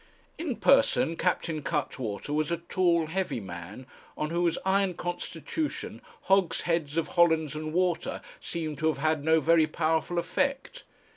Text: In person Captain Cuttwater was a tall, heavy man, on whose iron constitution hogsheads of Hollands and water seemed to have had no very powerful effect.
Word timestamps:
In 0.39 0.55
person 0.55 1.15
Captain 1.15 1.61
Cuttwater 1.61 2.33
was 2.33 2.51
a 2.51 2.57
tall, 2.57 3.05
heavy 3.05 3.39
man, 3.39 3.85
on 4.17 4.31
whose 4.31 4.57
iron 4.65 4.95
constitution 4.95 6.01
hogsheads 6.23 6.97
of 6.97 7.09
Hollands 7.09 7.55
and 7.55 7.71
water 7.71 8.23
seemed 8.39 8.79
to 8.79 8.87
have 8.87 8.97
had 8.97 9.23
no 9.23 9.39
very 9.39 9.67
powerful 9.67 10.17
effect. 10.17 10.85